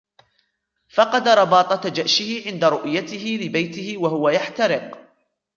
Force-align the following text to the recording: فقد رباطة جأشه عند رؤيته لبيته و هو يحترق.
فقد 0.89 1.27
رباطة 1.29 1.89
جأشه 1.89 2.43
عند 2.45 2.63
رؤيته 2.65 3.39
لبيته 3.41 3.97
و 3.97 4.07
هو 4.07 4.29
يحترق. 4.29 5.09